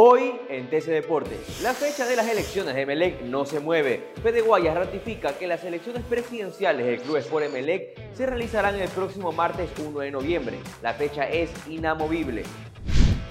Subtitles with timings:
[0.00, 4.12] Hoy en TC Deportes, la fecha de las elecciones de Emelec no se mueve.
[4.22, 9.32] Fede Guayas ratifica que las elecciones presidenciales del Club Sport Emelec se realizarán el próximo
[9.32, 10.60] martes 1 de noviembre.
[10.82, 12.44] La fecha es inamovible.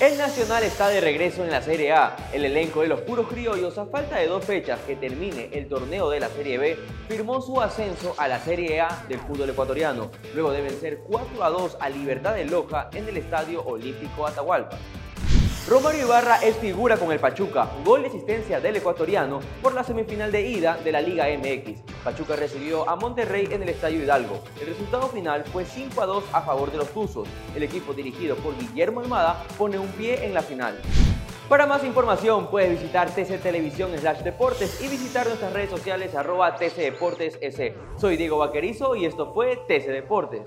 [0.00, 2.16] El Nacional está de regreso en la Serie A.
[2.32, 6.10] El elenco de los puros criollos, a falta de dos fechas que termine el torneo
[6.10, 6.76] de la Serie B,
[7.08, 10.10] firmó su ascenso a la Serie A del fútbol ecuatoriano.
[10.34, 14.76] Luego de vencer 4 a 2 a Libertad de Loja en el Estadio Olímpico Atahualpa.
[15.68, 20.32] Romario Ibarra es figura con el Pachuca, gol de asistencia del ecuatoriano por la semifinal
[20.32, 21.82] de ida de la Liga MX.
[22.02, 24.40] Pachuca recibió a Monterrey en el Estadio Hidalgo.
[24.58, 27.28] El resultado final fue 5 a 2 a favor de los Tuzos.
[27.54, 30.80] El equipo dirigido por Guillermo Almada pone un pie en la final.
[31.50, 36.56] Para más información puedes visitar TC Televisión slash Deportes y visitar nuestras redes sociales arroba
[36.56, 37.74] TC Deportes S.
[37.98, 40.46] Soy Diego Vaquerizo y esto fue TC Deportes.